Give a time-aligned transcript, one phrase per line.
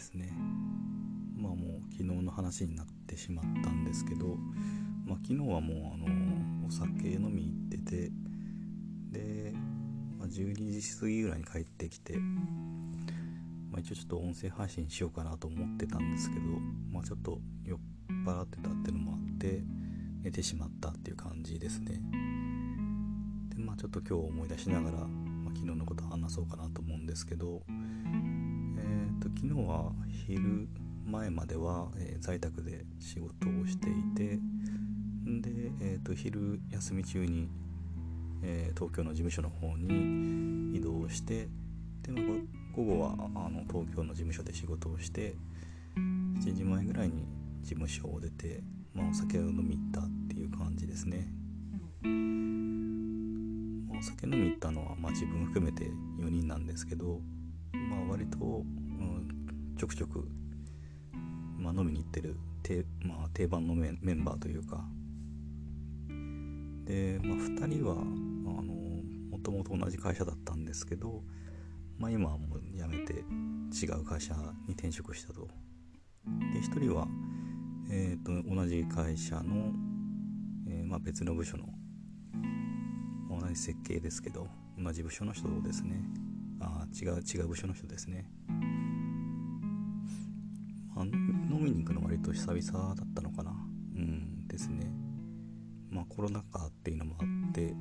[0.00, 0.32] ですね。
[1.36, 4.38] まあもう昨日の話になってしまったんですけど、
[5.04, 8.10] まあ、昨日はもうあのお酒飲み行ってて
[9.12, 9.52] で、
[10.18, 16.42] まあ、12時過ぎぐらいに帰ってきて、まあ、一応ちょっと音声配信しようかなと思ってたんですけど、
[16.90, 17.78] まあ、ちょっと酔っ
[18.24, 19.62] 払ってたっていうのもあって
[20.22, 22.00] 寝てしまったっていう感じですね。
[23.50, 27.62] でまあちょっと今日思い出しながら、まあ、昨日のこと話そうかなと思うんですけど、
[29.20, 29.92] と昨日は
[30.26, 30.68] 昼
[31.06, 34.38] 前までは、えー、在宅で仕事をしていて
[35.40, 37.48] で、えーと、昼休み中に、
[38.42, 41.48] えー、東京の事務所の方に移動して
[42.02, 42.22] で、まあ、
[42.74, 45.34] 午後はあの東京の事務所で仕事をして
[45.96, 47.26] 7時前ぐらいに
[47.62, 48.62] 事務所を出て、
[48.94, 51.28] まあ、お酒を飲み行ったっていう感じですね。
[54.00, 55.84] お酒飲み行ったのは、まあ、自分含めて
[56.18, 57.20] 4人なんですけど、
[57.72, 58.64] まあ、割と、
[59.00, 60.28] うん、ちょくちょく
[61.60, 64.84] まあ、飲みに行ってる定,、まあ、定番のメンバーというか。
[66.84, 68.72] で、まあ、2人はあの
[69.30, 71.22] もともと同じ会社だったんですけど、
[71.98, 73.24] まあ、今はもう辞めて
[73.72, 74.34] 違う会社
[74.66, 75.48] に転職したと。
[76.52, 77.06] で1人は、
[77.90, 79.72] えーと、同じ会社の、
[80.68, 81.66] えー、まあ、別の部署の
[83.30, 86.02] 同じ設計ですけど同じ部署の人ですね。
[86.60, 88.26] あ違う違う部署の人ですね。
[91.70, 93.52] に行くの割と久々だったのかな。
[93.96, 94.90] うんですね。
[95.90, 97.74] まあコロナ禍っていうのもあって、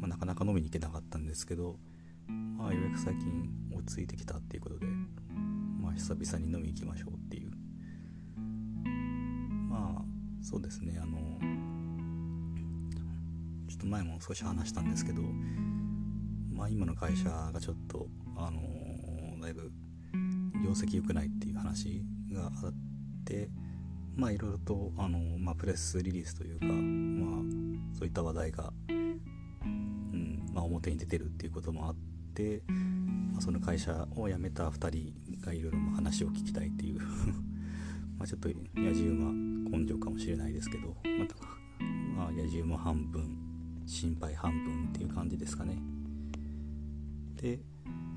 [0.00, 1.78] まあ、なかなか飲みに行けなかったんですけど
[2.28, 4.86] まあようやく最近落ち着いてきたっていうことで
[5.80, 7.50] まあ久々に飲み行きましょうっていう。
[9.68, 10.04] まあ
[10.42, 10.98] そうですね。
[11.00, 11.16] あの
[13.68, 15.22] ちょっと前も少し話したんですけど
[16.52, 18.60] まあ今の会社がちょっとあの
[19.40, 19.70] だいぶ
[20.64, 22.72] 業績良くないっていう話があっ
[23.26, 23.48] て
[24.16, 26.78] まあいろいろとあの、まあ、プレスリリースというか、まあ、
[27.98, 31.94] そういった話題が、うんまあ、表に出てるっていうこともあっ
[32.34, 32.62] て、
[33.32, 35.12] まあ、その会社を辞めた2人
[35.44, 37.00] がいろいろ話を聞きたいっていう。
[38.18, 41.36] まあちょっと野じ馬根性かもしれないですけどまた、
[42.16, 43.36] まあ、野じ馬半分
[43.84, 45.76] 心配半分っていう感じですかね。
[47.34, 47.60] で、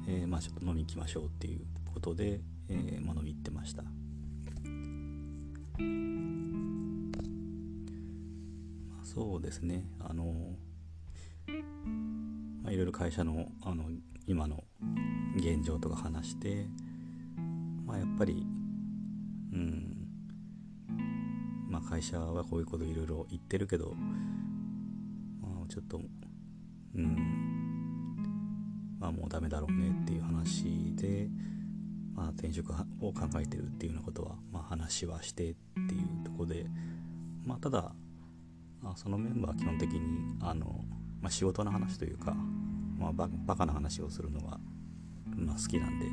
[0.08, 3.84] えー、まあちょっと飲み行きましょうっていうことで、えー、まあ、飲み行ってました。
[9.14, 9.84] そうですね。
[10.00, 10.56] あの、
[12.62, 13.86] まあ、いろいろ会社のあの
[14.28, 14.64] 今の
[15.36, 16.68] 現状とか話して
[17.86, 18.46] まあやっぱり
[19.52, 20.08] うん
[21.68, 23.96] まあ会社はこういうこといろいろ言ってるけど、
[25.42, 26.00] まあ、ちょっと
[26.96, 27.16] うん
[29.00, 31.30] まあもうダメだろうねっていう話で
[32.16, 36.66] まあ、転職を考えてるっていうようなことは、まあ、話はしてっていうとこで、
[37.46, 37.94] まあ、ただ、
[38.84, 40.00] あ、そのメンバーは基本的に
[40.42, 40.86] あの、
[41.22, 42.36] まあ、仕事の話というか、
[42.98, 44.60] まあ、ババカな話をするのが、
[45.36, 46.06] まあ、好きなんで、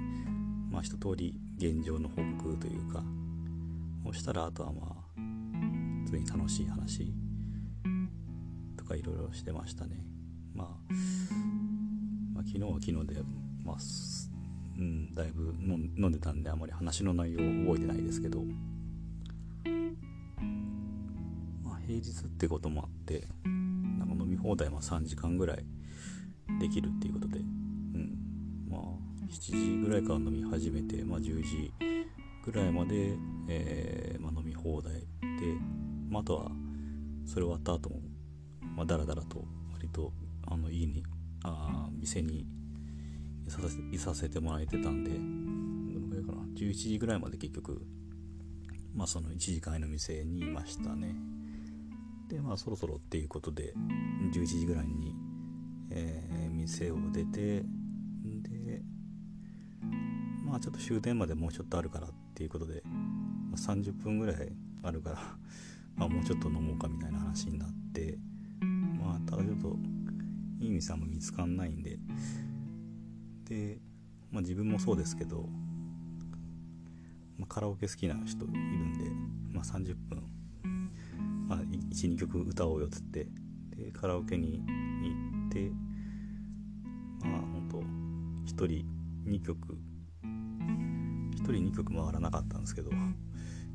[0.70, 3.02] まあ、一通り現状の報告というか
[4.04, 4.94] をしたらあとはまあ
[6.04, 7.12] 普通に楽しい話
[8.76, 9.96] とかいろいろしてましたね、
[10.54, 10.66] まあ、
[12.34, 13.22] まあ昨日は昨日で、
[13.64, 13.76] まあ、
[14.78, 18.42] うん、だいぶ飲んでたんであまり話の内容を覚えてないですけど、
[21.86, 25.64] 平日ってこともあってなんか飲み放題は3時間ぐらい
[26.60, 28.18] できるっていうことで、うん、
[28.68, 28.80] まあ
[29.30, 31.72] 7時ぐらいから飲み始めて、まあ、10時
[32.44, 33.16] ぐらいまで、
[33.48, 35.06] えー、まあ、飲み放題で、
[36.08, 36.50] まあ、あとは
[37.24, 38.00] それ終わった後も、
[38.76, 40.12] まあ、だらだらと割と
[40.46, 41.02] あの家に
[41.42, 42.46] あ店に
[43.92, 46.42] いさせてもらえてたんでどのくらいかな。
[46.56, 47.82] 11時ぐらいまで結局
[48.94, 51.14] まあその1時間の店にいましたね。
[52.28, 53.74] でまあそろそろっていうことで
[54.32, 55.14] 11時ぐらいに、
[55.90, 58.82] えー、店を出てで
[60.44, 64.52] まあちょっと終電までもうちょっとあるからっていうことで、まあ、30分ぐらい
[64.82, 65.18] あるから
[65.96, 68.18] まあもうちょっと飲もうかみたいな話になって
[68.98, 69.78] まあただちょっと
[70.60, 71.98] いい店も見つかんないんで
[73.48, 73.78] で、
[74.30, 75.48] まあ、自分もそうですけど、
[77.38, 79.10] まあ、カラオケ好きな人いるんで、
[79.52, 80.22] まあ、30分、
[81.50, 83.28] あ、12曲歌おうよっつって。
[83.76, 85.70] でカラオケに行って
[87.20, 87.78] まあ本当
[88.64, 88.86] 1人
[89.26, 89.78] 2曲。
[90.22, 92.90] 1人2曲回らなかったんですけど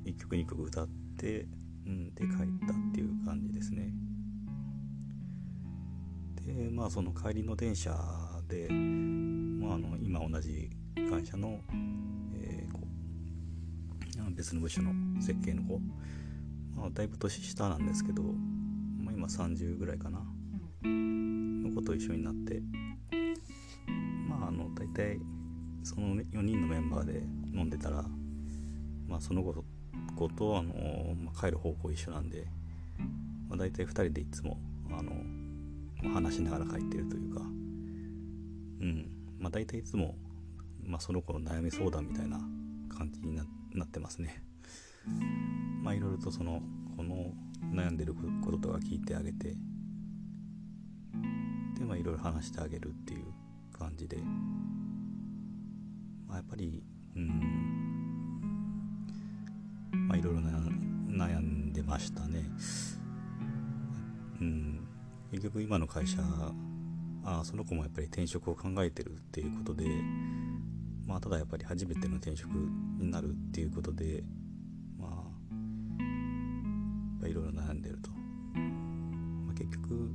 [0.04, 0.88] 1曲2曲歌っ
[1.18, 1.48] て、
[1.86, 2.30] うん、で帰っ
[2.68, 3.94] たっていう感じですね。
[6.46, 7.92] でまあその帰りの電車
[8.48, 10.70] で、まあ、あの今同じ
[11.10, 11.62] 会社の、
[12.34, 12.68] え
[14.36, 14.92] 別の部署の
[15.22, 15.98] 設計の方、まあ、
[16.94, 20.22] だいぶ年下なんですけど、まあ、今30ぐらいかな。
[20.84, 22.62] の子と一緒になって。
[24.28, 25.20] まああの大体
[25.84, 27.24] その4人のメンバーで
[27.54, 28.06] 飲んでたら
[29.08, 30.74] まあその子とあの、
[31.16, 32.48] まあ、帰る方向一緒なんで、
[33.50, 34.58] まあ、大体2人でいつも
[34.92, 35.12] あの、
[36.04, 37.42] まあ、話しながら帰ってるというか。
[37.42, 37.44] う
[38.84, 39.12] ん。
[39.40, 40.16] まあ大体いつも、
[40.84, 42.38] まあ、その子の悩み相談みたいな
[42.90, 44.44] 感じになってますね
[45.82, 46.62] まあいろいろとその
[46.96, 47.34] この
[47.74, 49.56] 悩んでることとか聞いてあげて
[51.78, 53.26] でまあいろいろ話してあげるっていう
[53.78, 54.18] 感じで、
[56.28, 56.84] まあ、やっぱり
[57.16, 57.28] うん。
[60.08, 62.46] まあいろいろ悩んでましたね。
[64.40, 64.88] うん。
[65.32, 66.20] 結局今の会社
[67.24, 69.86] あその子もやっぱり転職を考えてるっていうことで
[71.06, 74.24] まあただやっぱり初めての転職になるっていうことで
[77.26, 80.12] あいろいろ悩んでると、まあ、結局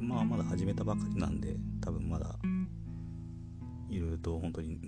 [0.00, 2.36] まあまだ始めたばかりなんで多分まだ
[3.88, 4.78] いろいろと本当に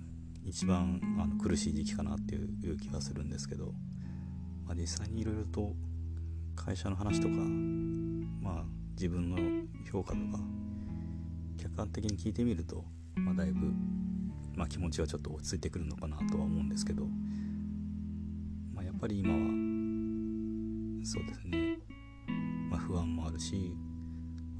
[0.43, 3.73] 一番あの苦しい時期かなっていう気がするんですけど、
[4.65, 5.73] まあ、実際にいろいろと
[6.55, 8.63] 会社の話とかまあ
[8.93, 9.37] 自分の
[9.91, 10.39] 評価とか
[11.57, 12.85] 客観的に聞いてみると、
[13.15, 13.67] まあ、だいぶ、
[14.55, 17.05] まあ、気持ちはちょっと落ち着いてくるのかなとは思うんですけど、
[18.73, 19.39] まあ、やっぱり今は
[21.05, 21.77] そうですね、
[22.71, 23.75] まあ、不安もあるし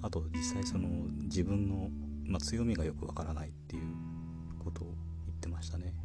[0.03, 0.88] あと実際その
[1.24, 1.89] 自分の、
[2.24, 3.83] まあ、強みがよくわからないっていう
[4.63, 4.94] ことを
[5.25, 5.95] 言ってましたね。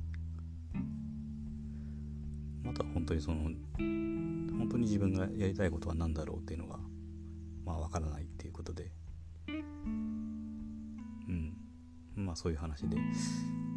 [2.64, 6.78] また本当にその本当に自分がやりたいことは何だろうっていうのが
[7.66, 8.90] まあわからないっていうことで。
[9.48, 11.54] うん。
[12.16, 12.96] まあそういう話で。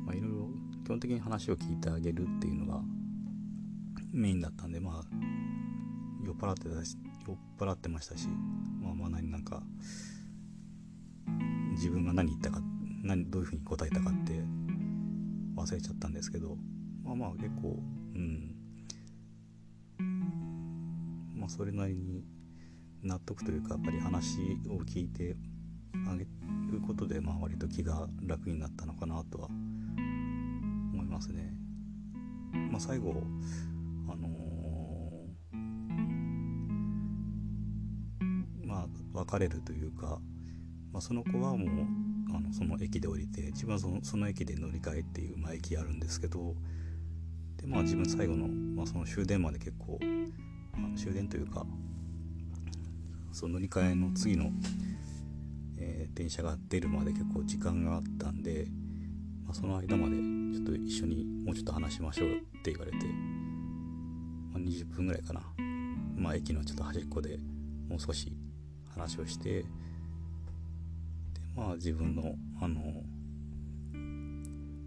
[0.05, 0.49] まあいろいろ
[0.85, 2.81] 基本的に話を聞いてあげるっていうのが
[4.13, 5.32] メインだったんでまあ
[6.43, 6.97] 払ってたし
[7.27, 8.27] 酔っ払ってましたし
[8.81, 9.63] まあまあ何なんか
[11.71, 12.61] 自分が何言ったか
[13.03, 14.33] 何どういうふうに答えたかって
[15.55, 16.57] 忘れちゃったんですけど
[17.03, 17.79] まあまあ結構
[18.15, 18.53] うん
[21.43, 22.23] まあ、それなりに
[23.03, 24.37] 納得というかやっぱり話
[24.69, 25.35] を聞いて
[26.09, 29.47] あげることで、まあ、割と気が楽になったのかなとは
[30.93, 31.53] 思いますね。
[32.71, 33.23] まあ、最後
[34.07, 34.31] あのー、
[39.25, 40.19] 別れるというか、
[40.91, 41.69] まあ、その子はもう
[42.35, 46.55] あのその駅で降りて自分はそのその駅で乗り換えっていう、まあ、駅あるんですけど
[47.57, 49.99] でまあ自分最後の、まあ、その終電まで結構
[50.95, 51.65] 終電というか
[53.31, 54.51] その乗り換えの次の、
[55.77, 58.67] えー、電車が出るまで結構時間があったんで、
[59.45, 62.31] まあ、その間までちょっと一緒にもうちょっと話しましょうっ
[62.63, 62.97] て言われて、
[64.51, 65.41] まあ、20分ぐらいかな、
[66.15, 67.39] まあ、駅のちょっと端っこで
[67.89, 68.35] もう少し
[68.93, 69.65] 話をしてで
[71.55, 73.03] まあ自分のあの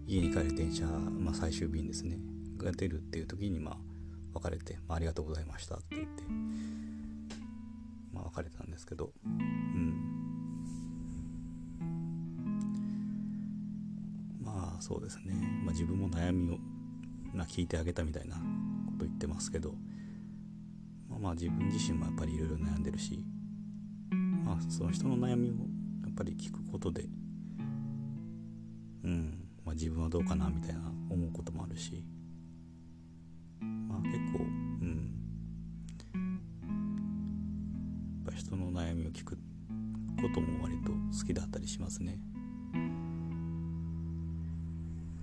[0.07, 2.17] 家に帰る電車、まあ、最終便ですね
[2.57, 3.77] が出るっていう時にまあ
[4.33, 6.23] 別れて、まあ、ありがとうございましたって言って、
[8.13, 9.93] まあ、別れたんですけど、うん。
[14.41, 15.33] まあそうですね、
[15.65, 16.57] まあ、自分も悩みを
[17.33, 18.41] な聞いてあげたみたいなこ
[18.99, 19.73] と言ってますけど、
[21.09, 23.25] まあ、まあ自分自身もやっぱりいろいろ悩んでるし、
[24.53, 25.57] あ、その人の悩みをや
[26.09, 27.05] っぱり聞くことで、
[29.03, 32.03] うんまあ、自分はどうかなみたいな思うこともあるし、
[33.61, 35.13] まあ結構うん
[38.25, 39.37] やっぱ人の悩みを聞く
[40.21, 42.19] ことも割と好きだったりしますね。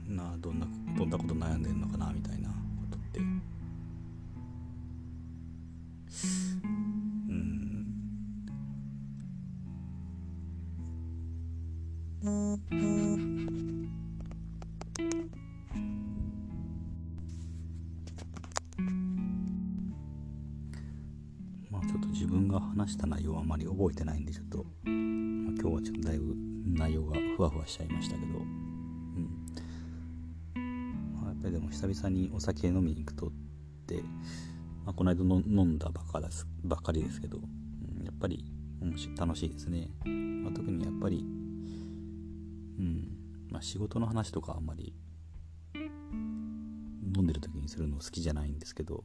[0.06, 0.66] なあどんな
[0.96, 2.53] どんなこと悩んでんのかなみたいな。
[22.64, 26.34] 話した内容はあまり覚えてないんでちょっと、まあ、今日はちょっとだいぶ
[26.66, 29.28] 内容がふわふわしちゃいましたけど、うん。
[31.14, 33.30] まあ、やっぱりでも久々にお酒飲みに行くとっ
[33.86, 34.02] て、
[34.84, 37.40] まあ、この間の飲んだばかですばっかりですけど、う
[38.02, 38.44] ん、やっぱり
[39.18, 41.24] 楽しいですね、まあ、特にやっぱり、
[42.78, 43.08] うん
[43.50, 44.94] まあ、仕事の話とかあんまり
[47.16, 49.04] 飲んでる時にするの好きじゃないんですけど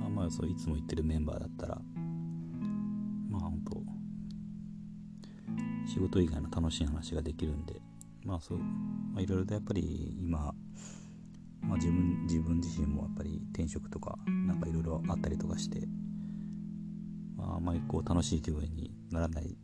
[0.00, 1.80] まあまあそういつも言ってるメンバーだったら
[5.86, 7.80] 仕事以外の楽しい話ができるんで
[8.24, 10.52] まあそう、まあ、いろいろとやっぱり今、
[11.62, 15.86] まあ、自分自分自身もやっぱり転職とかなんかいろいろあったりとかして、
[17.36, 19.56] まあ、あまりこう楽しい気分にならない、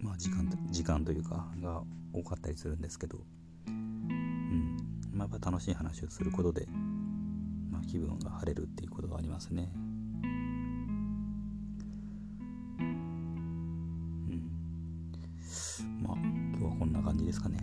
[0.00, 3.18] まあ、時間時間というかが多かったりするんですけど、
[3.68, 4.76] うん
[5.12, 6.66] まあ、やっぱ楽しい話をすることで、
[7.70, 9.70] まあ、気分が晴れるっていうことがありますね。
[17.36, 17.58] ですかね。